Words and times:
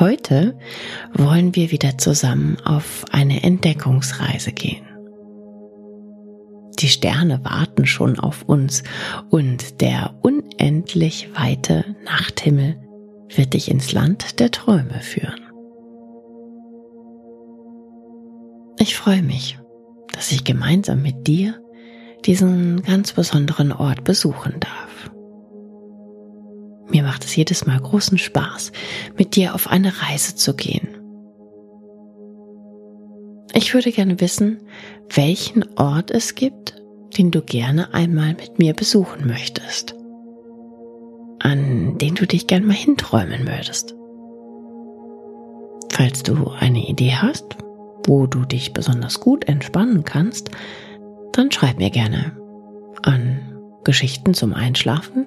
Heute 0.00 0.58
wollen 1.12 1.54
wir 1.54 1.70
wieder 1.70 1.98
zusammen 1.98 2.56
auf 2.64 3.04
eine 3.12 3.42
Entdeckungsreise 3.42 4.52
gehen. 4.52 4.86
Die 6.78 6.88
Sterne 6.88 7.44
warten 7.44 7.84
schon 7.84 8.18
auf 8.18 8.42
uns 8.42 8.82
und 9.28 9.82
der 9.82 10.14
unendlich 10.22 11.28
weite 11.34 11.84
Nachthimmel 12.04 12.80
wird 13.28 13.52
dich 13.52 13.70
ins 13.70 13.92
Land 13.92 14.40
der 14.40 14.50
Träume 14.50 15.00
führen. 15.00 15.40
Ich 18.78 18.96
freue 18.96 19.22
mich, 19.22 19.58
dass 20.12 20.32
ich 20.32 20.44
gemeinsam 20.44 21.02
mit 21.02 21.26
dir 21.26 21.60
diesen 22.24 22.82
ganz 22.82 23.12
besonderen 23.12 23.72
Ort 23.72 24.04
besuchen 24.04 24.54
darf. 24.58 24.91
Mir 27.02 27.08
macht 27.08 27.24
es 27.24 27.34
jedes 27.34 27.66
Mal 27.66 27.80
großen 27.80 28.16
Spaß, 28.16 28.70
mit 29.18 29.34
dir 29.34 29.56
auf 29.56 29.66
eine 29.66 29.92
Reise 30.02 30.36
zu 30.36 30.54
gehen. 30.54 30.86
Ich 33.54 33.74
würde 33.74 33.90
gerne 33.90 34.20
wissen, 34.20 34.60
welchen 35.12 35.64
Ort 35.76 36.12
es 36.12 36.36
gibt, 36.36 36.80
den 37.18 37.32
du 37.32 37.42
gerne 37.42 37.92
einmal 37.92 38.34
mit 38.34 38.60
mir 38.60 38.72
besuchen 38.72 39.26
möchtest, 39.26 39.96
an 41.40 41.98
den 41.98 42.14
du 42.14 42.24
dich 42.24 42.46
gern 42.46 42.64
mal 42.64 42.76
hinträumen 42.76 43.48
würdest. 43.48 43.96
Falls 45.90 46.22
du 46.22 46.50
eine 46.50 46.86
Idee 46.88 47.14
hast, 47.16 47.56
wo 48.06 48.28
du 48.28 48.44
dich 48.44 48.72
besonders 48.72 49.18
gut 49.18 49.48
entspannen 49.48 50.04
kannst, 50.04 50.52
dann 51.32 51.50
schreib 51.50 51.78
mir 51.78 51.90
gerne 51.90 52.36
an 53.02 53.40
Geschichten 53.82 54.34
zum 54.34 54.54
Einschlafen 54.54 55.26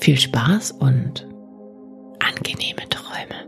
Viel 0.00 0.16
Spaß 0.16 0.72
und 0.72 1.28
angenehme 2.20 2.88
Träume. 2.88 3.46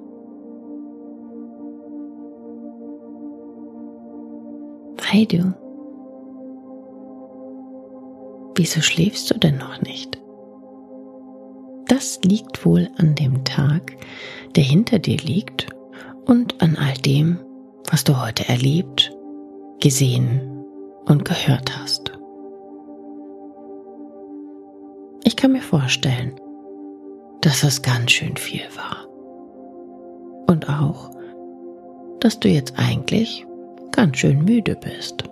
Hey 5.03 5.27
du, 5.27 5.55
wieso 8.55 8.83
schläfst 8.83 9.31
du 9.31 9.39
denn 9.39 9.57
noch 9.57 9.81
nicht? 9.81 10.21
Das 11.89 12.21
liegt 12.23 12.67
wohl 12.67 12.91
an 12.99 13.15
dem 13.15 13.45
Tag, 13.45 13.97
der 14.55 14.65
hinter 14.65 14.99
dir 14.99 15.17
liegt 15.17 15.69
und 16.27 16.61
an 16.63 16.77
all 16.77 16.95
dem, 16.95 17.39
was 17.91 18.05
du 18.05 18.23
heute 18.23 18.47
erlebt, 18.49 19.11
gesehen 19.81 20.65
und 21.07 21.25
gehört 21.25 21.79
hast. 21.79 22.13
Ich 25.25 25.37
kann 25.37 25.53
mir 25.53 25.63
vorstellen, 25.63 26.39
dass 27.43 27.61
das 27.61 27.83
ganz 27.83 28.13
schön 28.13 28.37
viel 28.37 28.63
war. 28.75 29.07
Und 30.47 30.69
auch, 30.69 31.11
dass 32.21 32.41
du 32.41 32.49
jetzt 32.49 32.79
eigentlich 32.79 33.45
ganz 33.91 34.19
schön 34.19 34.45
müde 34.45 34.77
bist. 34.77 35.25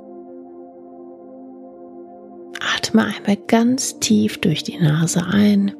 Atme 2.76 3.04
einmal 3.04 3.37
ganz 3.47 3.99
tief 4.00 4.38
durch 4.38 4.65
die 4.65 4.78
Nase 4.78 5.25
ein 5.25 5.72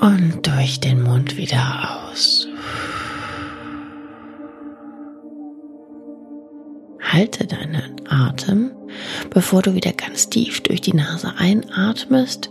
und 0.00 0.46
durch 0.46 0.78
den 0.80 1.02
Mund 1.02 1.36
wieder 1.36 2.08
aus. 2.10 2.46
Halte 7.00 7.46
deinen 7.46 8.06
Atem, 8.08 8.72
bevor 9.30 9.62
du 9.62 9.74
wieder 9.74 9.92
ganz 9.92 10.28
tief 10.28 10.60
durch 10.60 10.82
die 10.82 10.92
Nase 10.92 11.32
einatmest 11.38 12.50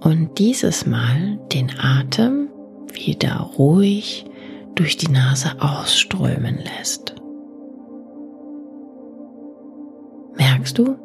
und 0.00 0.38
dieses 0.38 0.86
Mal 0.86 1.38
den 1.52 1.70
Atem 1.78 2.48
wieder 2.92 3.36
ruhig 3.36 4.24
durch 4.74 4.96
die 4.96 5.10
Nase 5.10 5.60
ausströmen 5.60 6.58
lässt. 6.58 7.14
Merkst 10.36 10.78
du, 10.78 10.96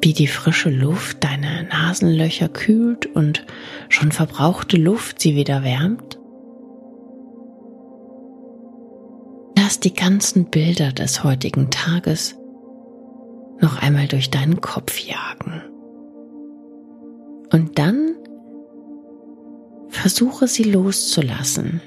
wie 0.00 0.12
die 0.12 0.26
frische 0.26 0.70
Luft 0.70 1.22
deine 1.24 1.64
Nasenlöcher 1.64 2.48
kühlt 2.48 3.06
und 3.06 3.46
schon 3.88 4.12
verbrauchte 4.12 4.76
Luft 4.76 5.20
sie 5.20 5.36
wieder 5.36 5.62
wärmt? 5.62 6.18
Lass 9.56 9.80
die 9.80 9.94
ganzen 9.94 10.46
Bilder 10.46 10.92
des 10.92 11.24
heutigen 11.24 11.70
Tages 11.70 12.36
noch 13.60 13.80
einmal 13.80 14.06
durch 14.06 14.30
deinen 14.30 14.60
Kopf 14.60 14.98
jagen. 14.98 15.62
Und 17.52 17.78
dann 17.78 18.14
versuche 19.88 20.48
sie 20.48 20.64
loszulassen 20.64 21.80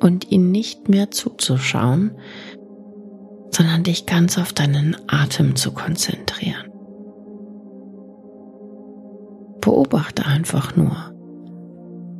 und 0.00 0.30
ihnen 0.30 0.50
nicht 0.50 0.88
mehr 0.88 1.10
zuzuschauen, 1.10 2.12
sondern 3.50 3.84
dich 3.84 4.06
ganz 4.06 4.38
auf 4.38 4.52
deinen 4.52 4.96
Atem 5.06 5.56
zu 5.56 5.72
konzentrieren. 5.72 6.70
Beobachte 9.60 10.26
einfach 10.26 10.76
nur, 10.76 10.96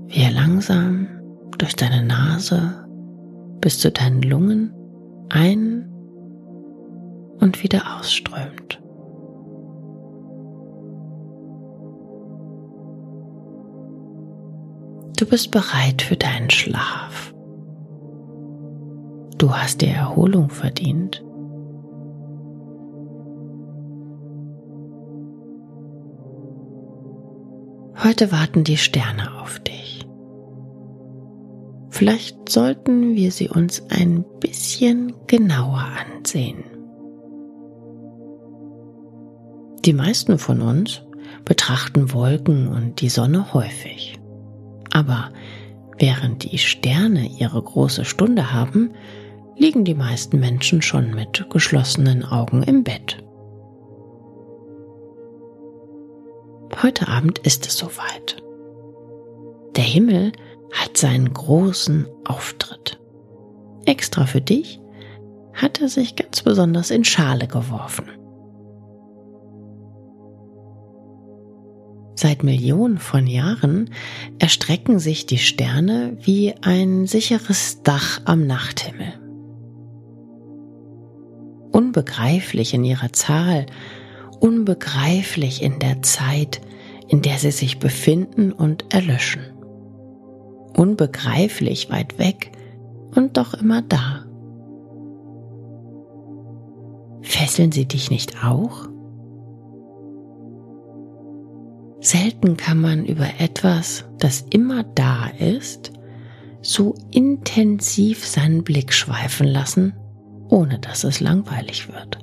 wie 0.07 0.23
er 0.23 0.33
langsam 0.33 1.09
durch 1.59 1.75
deine 1.75 2.05
Nase 2.05 2.87
bis 3.61 3.79
zu 3.79 3.91
deinen 3.91 4.23
Lungen 4.23 4.73
ein 5.29 5.91
und 7.41 7.63
wieder 7.63 7.99
ausströmt. 7.99 8.84
Du 15.25 15.31
bist 15.31 15.53
bereit 15.53 16.03
für 16.03 16.17
deinen 16.17 16.51
Schlaf. 16.51 17.33
Du 19.39 19.55
hast 19.55 19.81
dir 19.81 19.89
Erholung 19.89 20.51
verdient. 20.51 21.25
Heute 28.05 28.33
warten 28.33 28.65
die 28.65 28.77
Sterne 28.77 29.41
auf 29.41 29.61
dich. 29.61 30.07
Vielleicht 31.89 32.51
sollten 32.51 33.15
wir 33.15 33.33
sie 33.33 33.49
uns 33.49 33.83
ein 33.89 34.27
bisschen 34.41 35.15
genauer 35.27 35.87
ansehen. 36.07 36.65
Die 39.87 39.95
meisten 39.95 40.37
von 40.37 40.61
uns 40.61 41.01
betrachten 41.47 42.13
Wolken 42.13 42.69
und 42.69 43.01
die 43.01 43.09
Sonne 43.09 43.55
häufig. 43.55 44.19
Aber 44.95 45.31
während 45.99 46.51
die 46.51 46.57
Sterne 46.57 47.27
ihre 47.27 47.61
große 47.61 48.07
Stunde 48.07 48.55
haben, 48.55 48.95
liegen 49.57 49.85
die 49.85 49.95
meisten 49.95 50.41
Menschen 50.41 50.81
schon 50.81 51.15
mit 51.15 51.45
geschlossenen 51.51 52.25
Augen 52.25 52.63
im 52.63 52.85
Bett. 52.85 53.23
Heute 56.83 57.09
Abend 57.09 57.41
ist 57.41 57.67
es 57.67 57.77
soweit. 57.77 58.43
Der 59.77 59.85
Himmel 59.85 60.33
hat 60.73 60.97
seinen 60.97 61.33
großen 61.33 62.07
Auftritt. 62.25 63.01
Extra 63.87 64.27
für 64.27 64.41
dich 64.41 64.81
hat 65.55 65.81
er 65.81 65.89
sich 65.89 66.17
ganz 66.17 66.43
besonders 66.43 66.91
in 66.91 67.05
Schale 67.05 67.47
geworfen. 67.47 68.07
Seit 72.17 72.45
Millionen 72.45 72.99
von 72.99 73.27
Jahren 73.27 73.91
erstrecken 74.39 74.99
sich 74.99 75.27
die 75.27 75.39
Sterne 75.39 76.17
wie 76.23 76.55
ein 76.63 77.07
sicheres 77.07 77.83
Dach 77.83 78.21
am 78.25 78.47
Nachthimmel. 78.47 79.15
Unbegreiflich 81.73 82.73
in 82.73 82.85
ihrer 82.85 83.13
Zahl, 83.13 83.67
unbegreiflich 84.39 85.61
in 85.61 85.81
der 85.81 86.03
Zeit, 86.03 86.61
in 87.09 87.21
der 87.21 87.39
sie 87.39 87.51
sich 87.51 87.81
befinden 87.81 88.53
und 88.53 88.95
erlöschen. 88.95 89.43
Unbegreiflich 90.77 91.91
weit 91.91 92.19
weg 92.19 92.53
und 93.17 93.37
doch 93.37 93.55
immer 93.55 93.83
da. 93.83 94.25
Fesseln 97.23 97.73
sie 97.73 97.87
dich 97.87 98.11
nicht 98.11 98.45
auch? 98.45 98.89
Selten 102.05 102.59
kann 102.59 102.83
man 102.83 103.07
über 103.07 103.27
etwas, 103.39 104.05
das 104.19 104.43
immer 104.51 104.85
da 104.85 105.29
ist, 105.39 105.91
so 106.61 106.95
intensiv 107.11 108.27
seinen 108.27 108.63
Blick 108.63 108.93
schweifen 108.93 109.47
lassen, 109.47 109.95
ohne 110.51 110.79
dass 110.79 111.05
es 111.05 111.21
langweilig 111.21 111.89
wird. 111.89 112.19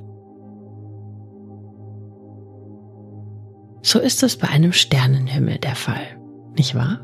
So 3.81 3.97
ist 3.97 4.21
es 4.21 4.37
bei 4.37 4.49
einem 4.49 4.71
Sternenhimmel 4.71 5.57
der 5.57 5.75
Fall, 5.75 6.15
nicht 6.55 6.75
wahr? 6.75 6.99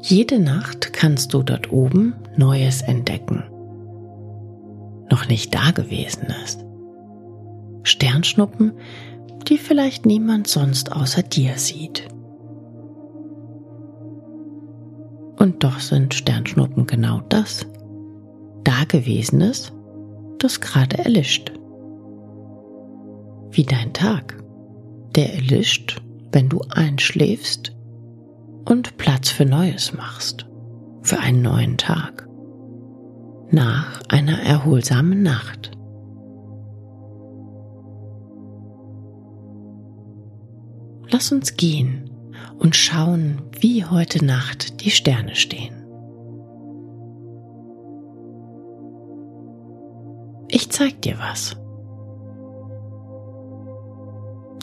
Jede 0.00 0.38
Nacht 0.38 0.94
kannst 0.94 1.34
du 1.34 1.42
dort 1.42 1.70
oben 1.70 2.14
Neues 2.34 2.80
entdecken. 2.80 3.44
Noch 5.10 5.28
nicht 5.28 5.54
Dagewesenes. 5.54 6.65
Sternschnuppen, 7.86 8.72
die 9.48 9.58
vielleicht 9.58 10.06
niemand 10.06 10.48
sonst 10.48 10.92
außer 10.92 11.22
dir 11.22 11.56
sieht. 11.56 12.08
Und 15.38 15.62
doch 15.62 15.78
sind 15.80 16.14
Sternschnuppen 16.14 16.86
genau 16.86 17.20
das. 17.28 17.66
Dagewesenes, 18.64 19.72
das 20.38 20.60
gerade 20.60 20.98
erlischt. 20.98 21.52
Wie 23.50 23.64
dein 23.64 23.92
Tag, 23.92 24.36
der 25.14 25.34
erlischt, 25.34 26.02
wenn 26.32 26.48
du 26.48 26.62
einschläfst 26.70 27.72
und 28.64 28.96
Platz 28.96 29.30
für 29.30 29.44
Neues 29.44 29.94
machst, 29.94 30.46
für 31.02 31.20
einen 31.20 31.42
neuen 31.42 31.78
Tag, 31.78 32.28
nach 33.50 34.02
einer 34.08 34.40
erholsamen 34.40 35.22
Nacht. 35.22 35.75
Lass 41.08 41.32
uns 41.32 41.56
gehen 41.56 42.10
und 42.58 42.74
schauen, 42.76 43.42
wie 43.60 43.84
heute 43.84 44.24
Nacht 44.24 44.84
die 44.84 44.90
Sterne 44.90 45.34
stehen. 45.34 45.74
Ich 50.48 50.70
zeig 50.70 51.02
dir 51.02 51.18
was. 51.18 51.56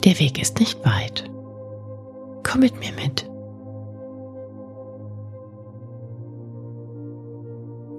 Der 0.04 0.18
Weg 0.18 0.40
ist 0.40 0.60
nicht 0.60 0.84
weit. 0.84 1.24
Komm 2.42 2.60
mit 2.60 2.78
mir 2.78 2.92
mit. 2.92 3.28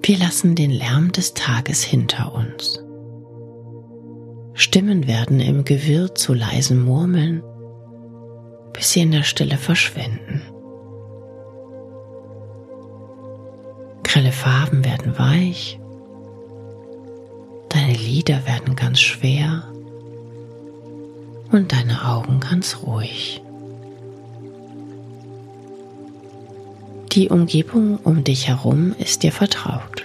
Wir 0.04 0.20
lassen 0.20 0.54
den 0.54 0.70
Lärm 0.70 1.12
des 1.12 1.34
Tages 1.34 1.84
hinter 1.84 2.32
uns. 2.36 2.80
Stimmen 4.54 5.08
werden 5.08 5.40
im 5.40 5.66
Gewirr 5.66 6.14
zu 6.14 6.34
leisen 6.36 6.84
Murmeln, 6.84 7.42
bis 8.76 8.92
sie 8.92 9.02
in 9.02 9.12
der 9.12 9.24
Stille 9.24 9.58
verschwinden. 9.58 10.42
Grelle 14.04 14.32
Farben 14.32 14.84
werden 14.84 15.18
weich, 15.18 15.80
deine 17.70 17.94
Lider 17.94 18.46
werden 18.46 18.76
ganz 18.76 19.00
schwer 19.00 19.64
und 21.52 21.72
deine 21.72 22.06
Augen 22.06 22.40
ganz 22.40 22.80
ruhig. 22.86 23.42
Die 27.14 27.30
Umgebung 27.30 27.98
um 28.04 28.26
dich 28.26 28.50
herum 28.50 28.94
ist 29.00 29.24
dir 29.24 29.32
vertraut. 29.32 30.04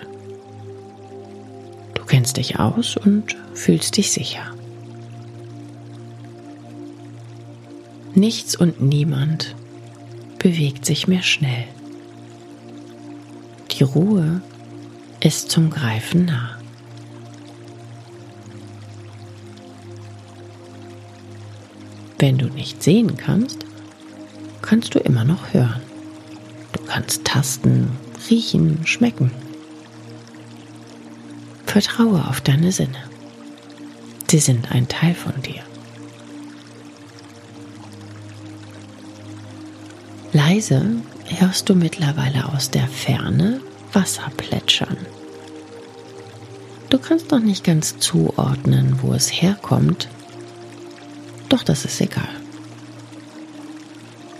Du 1.94 2.05
kennst 2.05 2.37
dich 2.37 2.61
aus 2.61 2.96
und 2.96 3.37
fühlst 3.52 3.96
dich 3.96 4.12
sicher. 4.12 4.55
Nichts 8.20 8.55
und 8.55 8.82
niemand 8.82 9.56
bewegt 10.38 10.84
sich 10.84 11.08
mehr 11.08 11.22
schnell. 11.22 11.64
Die 13.70 13.82
Ruhe 13.82 14.43
ist 15.20 15.50
zum 15.50 15.70
Greifen 15.70 16.26
nah. 16.26 16.58
Wenn 22.19 22.37
du 22.37 22.49
nicht 22.49 22.82
sehen 22.82 23.17
kannst, 23.17 23.64
kannst 24.61 24.94
du 24.94 24.99
immer 24.99 25.25
noch 25.25 25.55
hören. 25.55 25.81
Du 26.73 26.82
kannst 26.84 27.25
tasten, 27.25 27.88
riechen, 28.28 28.87
schmecken. 28.87 29.31
Vertraue 31.64 32.28
auf 32.28 32.43
deine 32.43 32.70
Sinne. 32.70 33.02
Sie 34.31 34.40
sind 34.40 34.73
ein 34.73 34.88
Teil 34.88 35.14
von 35.14 35.40
dir. 35.40 35.69
Leise 40.50 40.85
hörst 41.38 41.69
du 41.69 41.76
mittlerweile 41.76 42.52
aus 42.52 42.73
der 42.73 42.88
Ferne 42.88 43.61
Wasser 43.93 44.32
plätschern. 44.37 44.97
Du 46.88 46.99
kannst 46.99 47.31
noch 47.31 47.38
nicht 47.38 47.62
ganz 47.62 48.00
zuordnen, 48.00 48.99
wo 49.00 49.12
es 49.12 49.29
herkommt, 49.29 50.08
doch 51.49 51.62
das 51.62 51.85
ist 51.85 52.00
egal. 52.00 52.35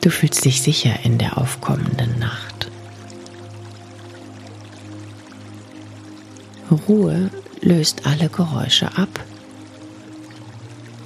Du 0.01 0.11
fühlst 0.11 0.45
dich 0.45 0.63
sicher 0.63 0.99
in 1.05 1.17
der 1.17 1.39
aufkommenden 1.39 2.19
Nacht. 2.19 2.69
Ruhe 6.89 7.31
löst 7.61 8.05
alle 8.05 8.29
Geräusche 8.29 8.99
ab, 8.99 9.25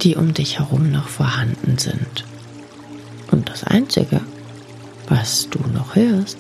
die 0.01 0.17
um 0.17 0.33
dich 0.33 0.61
herum 0.61 0.91
noch 0.91 1.09
vorhanden 1.09 1.77
sind. 1.77 2.25
Und 3.31 3.51
das 3.51 3.65
Einzige, 3.65 4.23
was 5.09 5.49
du 5.51 5.59
noch 5.73 5.97
hörst, 5.97 6.39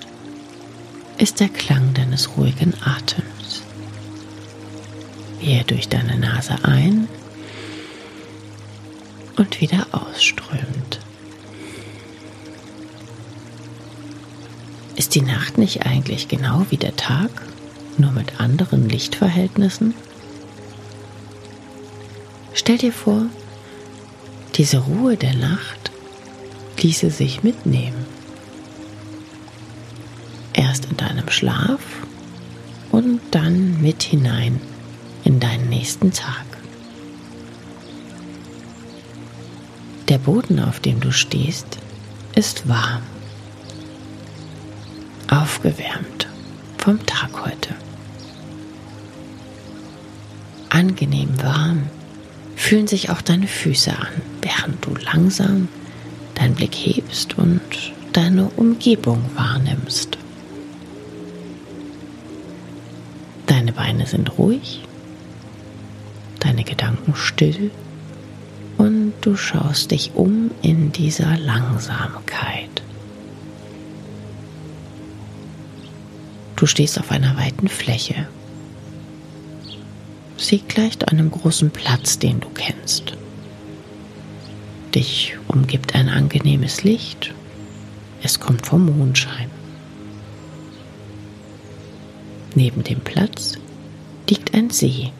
ist 1.18 1.40
der 1.40 1.48
Klang 1.48 1.94
deines 1.94 2.36
ruhigen 2.36 2.74
Atems, 2.82 3.62
wie 5.40 5.52
er 5.52 5.64
durch 5.64 5.88
deine 5.88 6.18
Nase 6.18 6.56
ein 6.62 7.08
und 9.36 9.60
wieder 9.60 9.86
ausströmt. 9.92 11.00
Ist 14.96 15.14
die 15.14 15.22
Nacht 15.22 15.58
nicht 15.58 15.86
eigentlich 15.86 16.28
genau 16.28 16.66
wie 16.70 16.76
der 16.76 16.96
Tag, 16.96 17.30
nur 17.98 18.12
mit 18.12 18.40
anderen 18.40 18.88
Lichtverhältnissen? 18.88 19.94
Stell 22.54 22.78
dir 22.78 22.92
vor, 22.92 23.26
diese 24.54 24.78
Ruhe 24.78 25.16
der 25.16 25.34
Nacht 25.34 25.90
ließe 26.84 27.10
sich 27.10 27.42
mitnehmen. 27.42 28.13
Erst 30.74 30.90
in 30.90 30.96
deinem 30.96 31.30
Schlaf 31.30 31.78
und 32.90 33.20
dann 33.30 33.80
mit 33.80 34.02
hinein 34.02 34.60
in 35.22 35.38
deinen 35.38 35.68
nächsten 35.68 36.12
Tag. 36.12 36.44
Der 40.08 40.18
Boden, 40.18 40.58
auf 40.58 40.80
dem 40.80 40.98
du 40.98 41.12
stehst, 41.12 41.78
ist 42.34 42.68
warm 42.68 43.04
aufgewärmt 45.30 46.26
vom 46.78 47.06
Tag 47.06 47.30
heute. 47.46 47.76
Angenehm 50.70 51.40
warm 51.40 51.84
fühlen 52.56 52.88
sich 52.88 53.10
auch 53.10 53.22
deine 53.22 53.46
Füße 53.46 53.92
an, 53.92 54.22
während 54.42 54.84
du 54.84 54.96
langsam 54.96 55.68
deinen 56.34 56.56
Blick 56.56 56.74
hebst 56.74 57.38
und 57.38 57.60
deine 58.12 58.46
Umgebung 58.56 59.24
wahrnimmst. 59.36 60.18
Beine 63.74 64.06
sind 64.06 64.38
ruhig, 64.38 64.82
deine 66.40 66.64
Gedanken 66.64 67.14
still 67.14 67.70
und 68.78 69.14
du 69.20 69.36
schaust 69.36 69.90
dich 69.90 70.12
um 70.14 70.50
in 70.62 70.92
dieser 70.92 71.36
Langsamkeit. 71.38 72.82
Du 76.56 76.66
stehst 76.66 76.98
auf 76.98 77.10
einer 77.10 77.36
weiten 77.36 77.68
Fläche. 77.68 78.28
Sie 80.36 80.58
gleicht 80.58 81.08
einem 81.08 81.30
großen 81.30 81.70
Platz, 81.70 82.18
den 82.18 82.40
du 82.40 82.48
kennst. 82.48 83.14
Dich 84.94 85.36
umgibt 85.48 85.94
ein 85.94 86.08
angenehmes 86.08 86.84
Licht. 86.84 87.34
Es 88.22 88.38
kommt 88.38 88.66
vom 88.66 88.96
Mondschein. 88.96 89.50
Neben 92.54 92.84
dem 92.84 93.00
Platz 93.00 93.58
liegt 94.28 94.54
ein 94.54 94.70
See, 94.70 95.12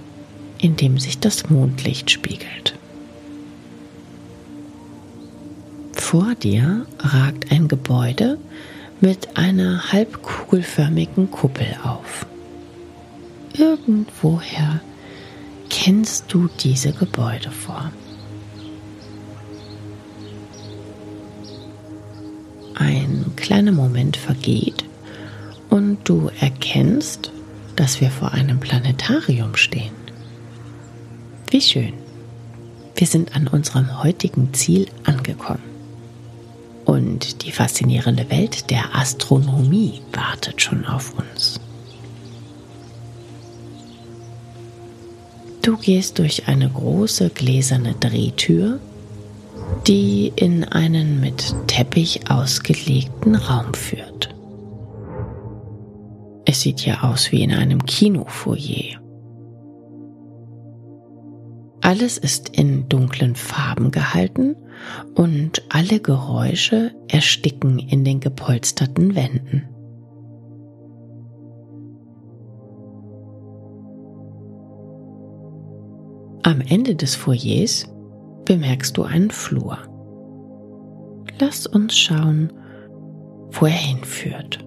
in 0.59 0.77
dem 0.77 0.99
sich 0.99 1.19
das 1.19 1.51
Mondlicht 1.51 2.11
spiegelt. 2.11 2.75
Vor 5.93 6.35
dir 6.35 6.87
ragt 6.99 7.51
ein 7.51 7.69
Gebäude 7.69 8.39
mit 9.01 9.37
einer 9.37 9.93
halbkugelförmigen 9.93 11.31
Kuppel 11.31 11.77
auf. 11.83 12.27
Irgendwoher 13.57 14.81
kennst 15.71 16.33
du 16.33 16.49
diese 16.61 16.93
Gebäudeform. 16.93 17.93
Ein 22.75 23.33
kleiner 23.37 23.73
Moment 23.73 24.17
vergeht 24.17 24.85
und 25.71 25.99
du 26.05 26.31
erkennst, 26.41 27.31
dass 27.77 28.01
wir 28.01 28.11
vor 28.11 28.33
einem 28.33 28.61
Planetarium 28.61 29.57
stehen. 29.57 29.93
Wie 31.51 31.61
schön. 31.61 31.93
Wir 32.97 33.07
sind 33.07 33.35
an 33.35 33.49
unserem 33.49 34.03
heutigen 34.03 34.53
Ziel 34.55 34.87
angekommen. 35.05 35.63
Und 36.85 37.45
die 37.45 37.53
faszinierende 37.53 38.31
Welt 38.31 38.71
der 38.71 38.95
Astronomie 38.95 40.01
wartet 40.13 40.61
schon 40.61 40.85
auf 40.85 41.15
uns. 41.19 41.61
Du 45.63 45.79
gehst 45.79 46.19
durch 46.19 46.47
eine 46.47 46.69
große 46.69 47.31
gläserne 47.31 47.95
Drehtür, 47.95 48.81
die 49.87 50.31
in 50.37 50.65
einen 50.65 51.21
mit 51.21 51.55
Teppich 51.67 52.31
ausgelegten 52.31 53.35
Raum 53.35 53.73
führt. 53.73 54.34
Es 56.55 56.61
sieht 56.61 56.79
hier 56.79 57.03
aus 57.03 57.33
wie 57.33 57.43
in 57.43 57.53
einem 57.53 57.85
Kinofoyer. 57.85 59.01
Alles 61.81 62.17
ist 62.17 62.49
in 62.51 62.89
dunklen 62.89 63.35
Farben 63.35 63.91
gehalten 63.91 64.55
und 65.17 65.65
alle 65.69 65.99
Geräusche 65.99 66.93
ersticken 67.09 67.81
in 67.81 68.05
den 68.05 68.21
gepolsterten 68.21 69.17
Wänden. 69.17 69.69
Am 76.45 76.61
Ende 76.61 76.95
des 76.95 77.17
Foyers 77.17 77.93
bemerkst 78.45 78.97
du 78.97 79.03
einen 79.03 79.33
Flur. 79.33 79.79
Lass 81.41 81.67
uns 81.67 81.99
schauen, 81.99 82.53
wo 83.51 83.67
er 83.67 83.73
hinführt. 83.73 84.64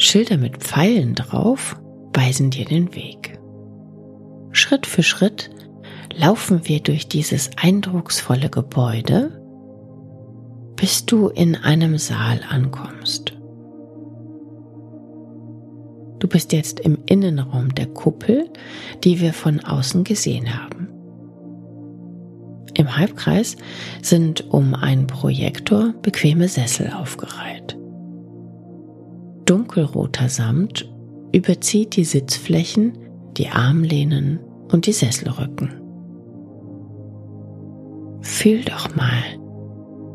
Schilder 0.00 0.38
mit 0.38 0.56
Pfeilen 0.56 1.14
drauf 1.14 1.78
weisen 2.14 2.50
dir 2.50 2.64
den 2.64 2.94
Weg. 2.94 3.38
Schritt 4.50 4.86
für 4.86 5.02
Schritt 5.02 5.50
laufen 6.14 6.66
wir 6.66 6.80
durch 6.80 7.06
dieses 7.06 7.50
eindrucksvolle 7.60 8.48
Gebäude, 8.48 9.42
bis 10.74 11.04
du 11.04 11.28
in 11.28 11.54
einem 11.54 11.98
Saal 11.98 12.40
ankommst. 12.48 13.36
Du 16.18 16.28
bist 16.28 16.52
jetzt 16.52 16.80
im 16.80 16.98
Innenraum 17.04 17.74
der 17.74 17.86
Kuppel, 17.86 18.48
die 19.04 19.20
wir 19.20 19.34
von 19.34 19.60
außen 19.60 20.04
gesehen 20.04 20.58
haben. 20.58 20.88
Im 22.72 22.96
Halbkreis 22.96 23.56
sind 24.00 24.50
um 24.50 24.74
einen 24.74 25.06
Projektor 25.06 25.92
bequeme 26.00 26.48
Sessel 26.48 26.90
aufgereiht. 26.90 27.79
Dunkelroter 29.50 30.28
Samt 30.28 30.88
überzieht 31.32 31.96
die 31.96 32.04
Sitzflächen, 32.04 32.96
die 33.36 33.48
Armlehnen 33.48 34.38
und 34.70 34.86
die 34.86 34.92
Sesselrücken. 34.92 35.72
Fühl 38.20 38.62
doch 38.62 38.94
mal, 38.94 39.24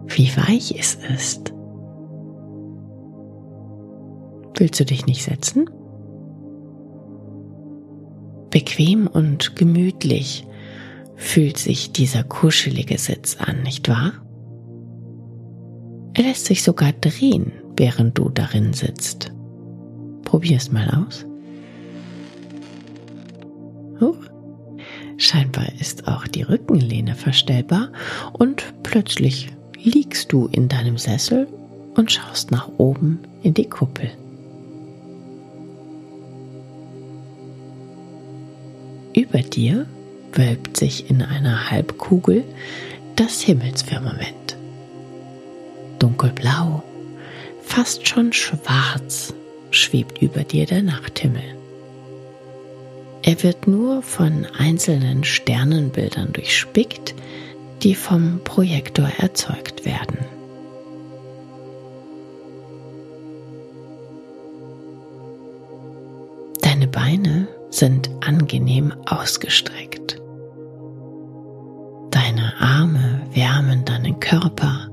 wie 0.07 0.29
weich 0.37 0.73
es 0.79 0.95
ist. 1.13 1.53
Willst 4.57 4.79
du 4.79 4.85
dich 4.85 5.05
nicht 5.05 5.25
setzen? 5.25 5.69
Bequem 8.51 9.05
und 9.05 9.57
gemütlich 9.57 10.47
fühlt 11.17 11.57
sich 11.57 11.91
dieser 11.91 12.23
kuschelige 12.23 12.97
Sitz 12.97 13.35
an, 13.35 13.63
nicht 13.63 13.89
wahr? 13.89 14.13
Er 16.13 16.23
lässt 16.23 16.45
sich 16.45 16.63
sogar 16.63 16.93
drehen, 16.93 17.51
während 17.77 18.17
du 18.17 18.29
darin 18.29 18.73
sitzt. 18.73 19.31
Probier's 20.23 20.71
mal 20.71 20.89
aus. 20.89 21.25
Huch. 23.99 24.17
Scheinbar 25.17 25.67
ist 25.79 26.07
auch 26.07 26.27
die 26.27 26.41
Rückenlehne 26.41 27.15
verstellbar 27.15 27.91
und 28.33 28.73
plötzlich 28.83 29.49
liegst 29.81 30.33
du 30.33 30.47
in 30.47 30.67
deinem 30.67 30.97
Sessel 30.97 31.47
und 31.95 32.11
schaust 32.11 32.51
nach 32.51 32.69
oben 32.77 33.19
in 33.41 33.53
die 33.53 33.69
Kuppel. 33.69 34.11
Über 39.13 39.39
dir 39.39 39.85
wölbt 40.33 40.75
sich 40.75 41.09
in 41.09 41.21
einer 41.21 41.71
Halbkugel 41.71 42.43
das 43.15 43.41
Himmelsfirmament. 43.41 44.57
Dunkelblau, 45.99 46.83
fast 47.65 48.07
schon 48.07 48.31
schwarz 48.31 49.33
schwebt 49.71 50.21
über 50.21 50.43
dir 50.43 50.65
der 50.65 50.81
Nachthimmel. 50.81 51.43
Er 53.23 53.41
wird 53.43 53.67
nur 53.67 54.01
von 54.03 54.45
einzelnen 54.57 55.23
Sternenbildern 55.23 56.31
durchspickt, 56.31 57.15
die 57.81 57.95
vom 57.95 58.39
Projektor 58.43 59.09
erzeugt 59.17 59.83
werden. 59.83 60.19
Deine 66.61 66.87
Beine 66.87 67.47
sind 67.71 68.09
angenehm 68.21 68.93
ausgestreckt. 69.05 70.21
Deine 72.11 72.53
Arme 72.59 73.21
wärmen 73.33 73.83
deinen 73.85 74.19
Körper. 74.19 74.89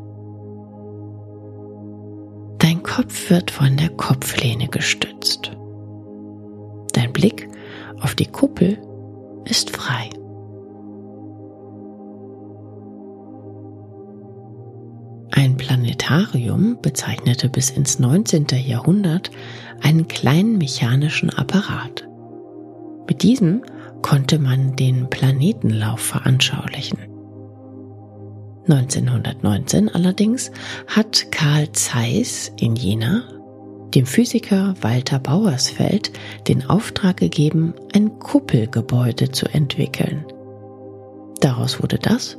Kopf 2.94 3.30
wird 3.30 3.50
von 3.50 3.78
der 3.78 3.88
Kopflehne 3.88 4.68
gestützt. 4.68 5.50
Dein 6.92 7.10
Blick 7.14 7.48
auf 8.02 8.14
die 8.14 8.26
Kuppel 8.26 8.76
ist 9.46 9.70
frei. 9.70 10.10
Ein 15.30 15.56
Planetarium 15.56 16.82
bezeichnete 16.82 17.48
bis 17.48 17.70
ins 17.70 17.98
19. 17.98 18.48
Jahrhundert 18.66 19.30
einen 19.80 20.06
kleinen 20.06 20.58
mechanischen 20.58 21.30
Apparat. 21.30 22.06
Mit 23.08 23.22
diesem 23.22 23.62
konnte 24.02 24.38
man 24.38 24.76
den 24.76 25.08
Planetenlauf 25.08 26.00
veranschaulichen. 26.00 27.11
1919 28.68 29.88
allerdings 29.88 30.50
hat 30.86 31.32
Karl 31.32 31.72
Zeiss 31.72 32.52
in 32.58 32.76
Jena 32.76 33.24
dem 33.94 34.06
Physiker 34.06 34.74
Walter 34.80 35.18
Bauersfeld 35.18 36.12
den 36.48 36.68
Auftrag 36.68 37.18
gegeben, 37.18 37.74
ein 37.94 38.18
Kuppelgebäude 38.18 39.30
zu 39.30 39.46
entwickeln. 39.46 40.24
Daraus 41.40 41.82
wurde 41.82 41.98
das, 41.98 42.38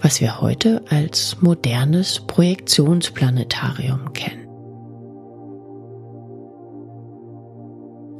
was 0.00 0.20
wir 0.20 0.40
heute 0.40 0.82
als 0.88 1.36
modernes 1.40 2.20
Projektionsplanetarium 2.20 4.12
kennen. 4.12 4.46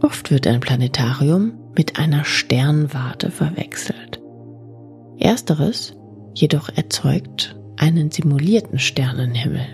Oft 0.02 0.30
wird 0.30 0.46
ein 0.46 0.60
Planetarium 0.60 1.52
mit 1.76 1.98
einer 1.98 2.24
Sternwarte 2.24 3.30
verwechselt. 3.30 4.20
Ersteres 5.18 5.96
jedoch 6.36 6.68
erzeugt 6.74 7.56
einen 7.76 8.10
simulierten 8.10 8.78
Sternenhimmel. 8.78 9.66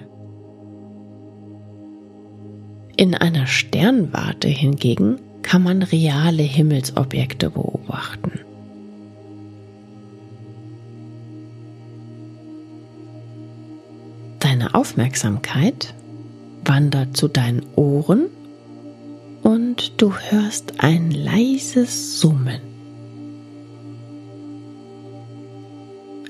In 2.97 3.15
einer 3.15 3.47
Sternwarte 3.47 4.49
hingegen 4.49 5.19
kann 5.43 5.63
man 5.63 5.83
reale 5.83 6.43
Himmelsobjekte 6.43 7.51
beobachten. 7.51 8.39
Deine 14.39 14.75
Aufmerksamkeit 14.75 15.95
wandert 16.65 17.17
zu 17.17 17.27
deinen 17.27 17.67
Ohren 17.75 18.27
und 19.43 20.01
du 20.01 20.15
hörst 20.15 20.75
ein 20.79 21.11
leises 21.11 22.21
Summen. 22.21 22.72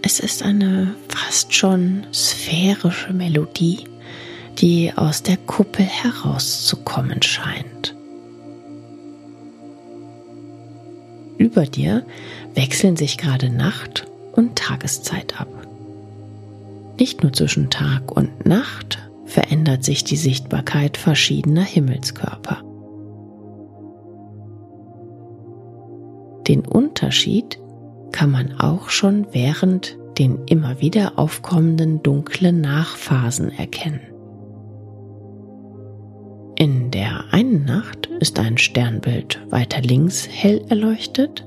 Es 0.03 0.19
ist 0.19 0.43
eine 0.43 0.95
fast 1.09 1.55
schon 1.55 2.07
sphärische 2.13 3.13
Melodie, 3.13 3.85
die 4.59 4.93
aus 4.95 5.23
der 5.23 5.37
Kuppel 5.37 5.87
herauszukommen 5.87 7.23
scheint. 7.23 7.95
Über 11.39 11.65
dir 11.65 12.05
wechseln 12.55 12.97
sich 12.97 13.17
gerade 13.17 13.49
Nacht 13.49 14.07
und 14.33 14.57
Tageszeit 14.57 15.41
ab. 15.41 15.49
Nicht 16.99 17.23
nur 17.23 17.33
zwischen 17.33 17.71
Tag 17.71 18.13
und 18.13 18.45
Nacht 18.45 18.99
verändert 19.25 19.85
sich 19.85 20.05
die 20.05 20.17
Sichtbarkeit 20.17 20.97
verschiedener 20.97 21.65
Himmelskörper. 21.65 22.63
Den 26.47 26.61
Unterschied 26.67 27.62
kann 28.13 28.31
man 28.31 28.61
auch 28.61 28.91
schon 28.91 29.27
während 29.33 29.97
den 30.19 30.45
immer 30.47 30.81
wieder 30.81 31.19
aufkommenden 31.19 32.03
dunklen 32.03 32.61
Nachphasen 32.61 33.51
erkennen. 33.51 34.01
In 36.57 36.91
der 36.91 37.25
einen 37.33 37.65
Nacht 37.65 38.07
ist 38.21 38.39
ein 38.39 38.59
Sternbild 38.59 39.41
weiter 39.51 39.81
links 39.81 40.29
hell 40.29 40.65
erleuchtet, 40.69 41.45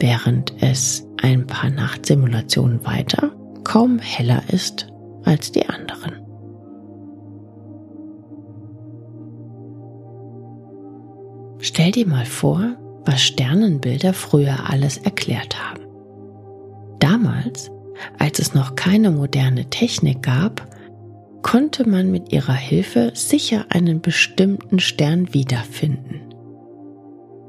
während 0.00 0.52
es 0.60 1.06
ein 1.22 1.46
paar 1.46 1.70
Nachtsimulationen 1.70 2.84
weiter 2.84 3.32
kaum 3.62 3.98
heller 3.98 4.42
ist 4.48 4.88
als 5.24 5.52
die 5.52 5.66
anderen. 5.66 6.20
Stell 11.60 11.92
dir 11.92 12.06
mal 12.06 12.26
vor, 12.26 12.76
was 13.06 13.22
Sternenbilder 13.22 14.12
früher 14.12 14.68
alles 14.68 14.98
erklärt 14.98 15.58
haben. 15.58 15.83
Damals, 17.04 17.70
als 18.18 18.38
es 18.38 18.54
noch 18.54 18.76
keine 18.76 19.10
moderne 19.10 19.68
Technik 19.68 20.22
gab, 20.22 20.66
konnte 21.42 21.86
man 21.86 22.10
mit 22.10 22.32
ihrer 22.32 22.54
Hilfe 22.54 23.10
sicher 23.12 23.66
einen 23.68 24.00
bestimmten 24.00 24.78
Stern 24.78 25.34
wiederfinden. 25.34 26.22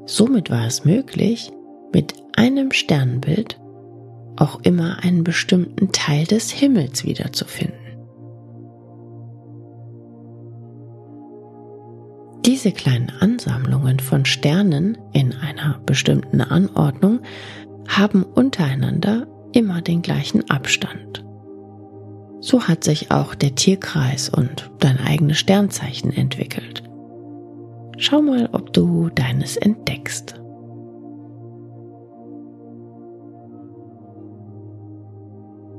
Somit 0.04 0.50
war 0.50 0.66
es 0.66 0.84
möglich, 0.84 1.52
mit 1.94 2.12
einem 2.36 2.70
Sternbild 2.70 3.58
auch 4.36 4.60
immer 4.60 5.02
einen 5.02 5.24
bestimmten 5.24 5.90
Teil 5.90 6.26
des 6.26 6.50
Himmels 6.50 7.06
wiederzufinden. 7.06 7.80
Diese 12.44 12.72
kleinen 12.72 13.10
Ansammlungen 13.20 14.00
von 14.00 14.26
Sternen 14.26 14.98
in 15.14 15.34
einer 15.34 15.80
bestimmten 15.86 16.42
Anordnung 16.42 17.20
haben 17.88 18.22
untereinander 18.22 19.26
immer 19.56 19.80
den 19.80 20.02
gleichen 20.02 20.48
Abstand. 20.50 21.24
So 22.40 22.64
hat 22.64 22.84
sich 22.84 23.10
auch 23.10 23.34
der 23.34 23.54
Tierkreis 23.54 24.28
und 24.28 24.70
dein 24.80 24.98
eigenes 24.98 25.38
Sternzeichen 25.38 26.12
entwickelt. 26.12 26.82
Schau 27.96 28.20
mal, 28.20 28.50
ob 28.52 28.74
du 28.74 29.08
deines 29.08 29.56
entdeckst. 29.56 30.34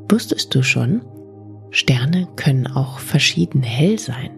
Wusstest 0.10 0.56
du 0.56 0.64
schon, 0.64 1.04
Sterne 1.70 2.28
können 2.36 2.66
auch 2.66 2.98
verschieden 2.98 3.62
hell 3.62 4.00
sein? 4.00 4.32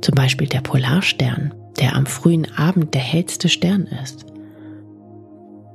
Zum 0.00 0.16
Beispiel 0.16 0.48
der 0.48 0.62
Polarstern, 0.62 1.54
der 1.78 1.94
am 1.94 2.06
frühen 2.06 2.48
Abend 2.56 2.94
der 2.94 3.00
hellste 3.00 3.48
Stern 3.48 3.86
ist. 4.02 4.26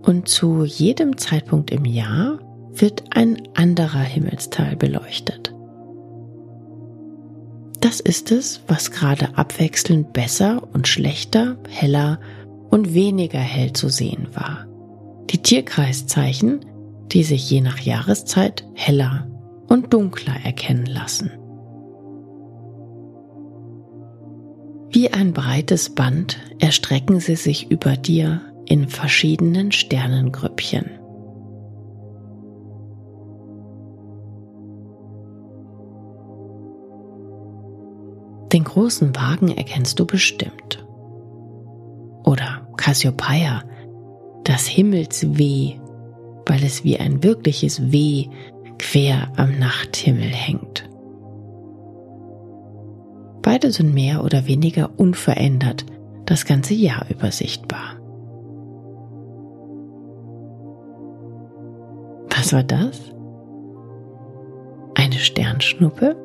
Und 0.04 0.28
zu 0.28 0.66
jedem 0.66 1.18
Zeitpunkt 1.18 1.72
im 1.72 1.86
Jahr 1.86 2.40
wird 2.72 3.04
ein 3.16 3.42
anderer 3.56 4.02
Himmelsteil 4.02 4.76
beleuchtet. 4.76 5.54
Das 7.80 8.00
ist 8.00 8.32
es, 8.32 8.62
was 8.68 8.92
gerade 8.92 9.38
abwechselnd 9.38 10.14
besser 10.14 10.68
und 10.74 10.88
schlechter, 10.88 11.58
heller 11.70 12.20
und 12.70 12.94
weniger 12.94 13.40
hell 13.40 13.74
zu 13.74 13.90
sehen 13.90 14.28
war. 14.34 14.68
Die 15.30 15.42
Tierkreiszeichen, 15.42 16.62
die 17.12 17.24
sich 17.24 17.50
je 17.50 17.62
nach 17.62 17.80
Jahreszeit 17.80 18.66
heller 18.74 19.28
und 19.68 19.94
dunkler 19.94 20.36
erkennen 20.44 20.86
lassen. 20.86 21.32
Wie 24.90 25.12
ein 25.12 25.34
breites 25.34 25.94
Band 25.94 26.38
erstrecken 26.60 27.20
sie 27.20 27.36
sich 27.36 27.72
über 27.72 27.98
dir 27.98 28.42
in 28.66 28.88
verschiedenen 28.88 29.72
Sternengrüppchen. 29.72 31.00
Den 38.54 38.64
großen 38.66 39.16
Wagen 39.16 39.50
erkennst 39.50 40.00
du 40.00 40.06
bestimmt. 40.06 40.86
Oder 42.24 42.68
Cassiopeia, 42.78 43.64
das 44.44 44.68
Himmelsweh, 44.68 45.80
weil 46.46 46.64
es 46.64 46.84
wie 46.84 47.00
ein 47.00 47.24
wirkliches 47.24 47.92
Weh 47.92 48.28
quer 48.78 49.32
am 49.38 49.58
Nachthimmel 49.58 50.28
hängt. 50.28 50.88
Beide 53.42 53.72
sind 53.72 53.94
mehr 53.94 54.24
oder 54.24 54.46
weniger 54.46 54.92
unverändert 54.98 55.86
das 56.26 56.46
ganze 56.46 56.74
Jahr 56.76 57.06
über 57.10 57.32
sichtbar. 57.32 58.03
Was 62.44 62.52
war 62.52 62.64
das? 62.64 63.00
Eine 64.96 65.14
Sternschnuppe? 65.14 66.18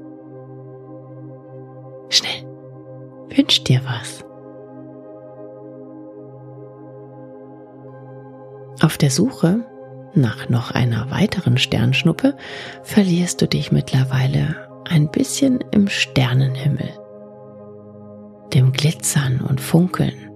Schnell, 2.09 2.45
wünsch 3.29 3.63
dir 3.63 3.81
was. 3.85 4.25
Auf 8.83 8.99
der 8.99 9.11
Suche 9.11 9.65
nach 10.15 10.49
noch 10.49 10.73
einer 10.73 11.09
weiteren 11.13 11.57
Sternschnuppe 11.57 12.37
verlierst 12.83 13.41
du 13.41 13.47
dich 13.47 13.71
mittlerweile 13.71 14.57
ein 14.89 15.13
bisschen 15.13 15.61
im 15.71 15.87
Sternenhimmel 15.87 16.91
dem 18.55 18.73
Glitzern 18.73 19.41
und 19.41 19.61
Funkeln. 19.61 20.28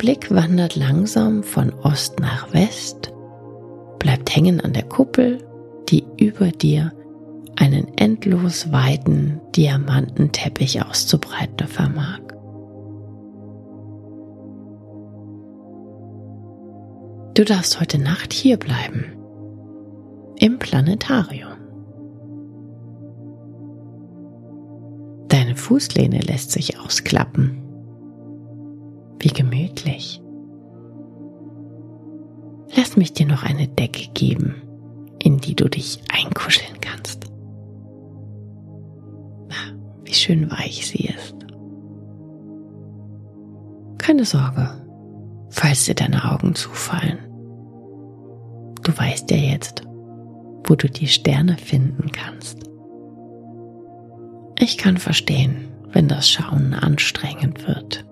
Blick 0.00 0.30
wandert 0.30 0.76
langsam 0.76 1.42
von 1.42 1.74
Ost 1.82 2.20
nach 2.20 2.54
West, 2.54 3.12
bleibt 3.98 4.34
hängen 4.34 4.58
an 4.62 4.72
der 4.72 4.84
Kuppel, 4.84 5.46
die 5.90 6.06
über 6.16 6.46
dir 6.46 6.94
einen 7.56 7.86
endlos 7.98 8.72
weiten 8.72 9.42
Diamantenteppich 9.54 10.82
auszubreiten 10.82 11.68
vermag. 11.68 12.20
Du 17.34 17.44
darfst 17.44 17.78
heute 17.78 17.98
Nacht 17.98 18.32
hier 18.32 18.56
bleiben, 18.56 19.04
im 20.38 20.58
Planetarium. 20.58 21.58
Deine 25.28 25.56
Fußlehne 25.56 26.20
lässt 26.20 26.52
sich 26.52 26.80
ausklappen. 26.80 27.69
Lass 32.90 32.96
mich 32.96 33.12
dir 33.12 33.26
noch 33.26 33.44
eine 33.44 33.68
Decke 33.68 34.10
geben, 34.14 34.56
in 35.22 35.38
die 35.38 35.54
du 35.54 35.68
dich 35.68 36.02
einkuscheln 36.08 36.80
kannst. 36.80 37.30
Wie 40.02 40.12
schön 40.12 40.50
weich 40.50 40.88
sie 40.88 41.04
ist. 41.04 41.36
Keine 43.96 44.24
Sorge, 44.24 44.70
falls 45.50 45.84
dir 45.84 45.94
deine 45.94 46.32
Augen 46.32 46.56
zufallen. 46.56 47.20
Du 48.82 48.98
weißt 48.98 49.30
ja 49.30 49.36
jetzt, 49.36 49.86
wo 50.64 50.74
du 50.74 50.90
die 50.90 51.06
Sterne 51.06 51.58
finden 51.58 52.10
kannst. 52.10 52.58
Ich 54.58 54.78
kann 54.78 54.96
verstehen, 54.96 55.68
wenn 55.92 56.08
das 56.08 56.28
Schauen 56.28 56.74
anstrengend 56.74 57.68
wird. 57.68 58.04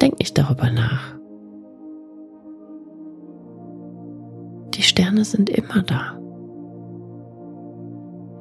Denk 0.00 0.18
nicht 0.18 0.38
darüber 0.38 0.70
nach. 0.70 1.17
Sterne 4.88 5.24
sind 5.24 5.50
immer 5.50 5.82
da. 5.82 6.18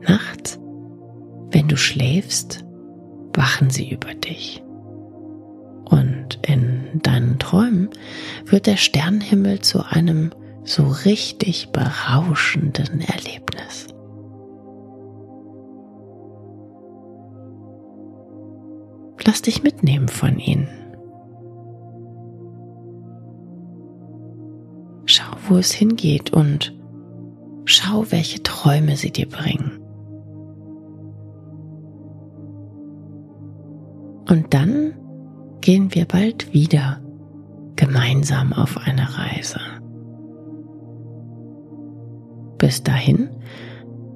Nachts, 0.08 0.60
wenn 1.52 1.68
du 1.68 1.76
schläfst, 1.76 2.66
wachen 3.34 3.70
sie 3.70 3.92
über 3.92 4.14
dich. 4.14 4.64
Und 5.90 6.40
in 6.48 7.02
deinen 7.04 7.38
Träumen 7.40 7.90
wird 8.46 8.66
der 8.66 8.78
Sternenhimmel 8.78 9.60
zu 9.60 9.86
einem 9.86 10.32
so 10.64 10.88
richtig 10.88 11.70
berauschenden 11.72 13.02
Erlebnis. 13.02 13.88
Lass 19.26 19.42
dich 19.42 19.64
mitnehmen 19.64 20.08
von 20.08 20.40
ihnen. 20.40 20.77
Schau, 25.08 25.32
wo 25.48 25.56
es 25.56 25.72
hingeht 25.72 26.34
und 26.34 26.76
schau, 27.64 28.06
welche 28.10 28.44
Träume 28.44 28.98
sie 28.98 29.12
dir 29.12 29.28
bringen. 29.28 29.80
Und 34.30 34.54
dann 34.54 34.94
gehen 35.62 35.96
wir 35.96 36.06
bald 36.06 36.54
wieder 36.54 37.02
gemeinsam 37.78 38.52
auf 38.52 38.78
eine 38.78 39.08
Reise. 39.18 39.62
Bis 42.58 42.84
dahin 42.84 43.30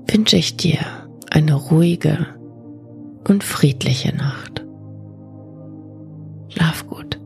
wünsche 0.09 0.35
ich 0.35 0.57
dir 0.57 0.79
eine 1.29 1.53
ruhige 1.53 2.27
und 3.29 3.45
friedliche 3.45 4.13
Nacht. 4.13 4.65
Schlaf 6.49 6.85
gut. 6.87 7.20